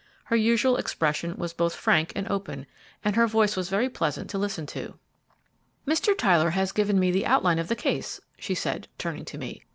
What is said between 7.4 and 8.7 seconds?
of the case," she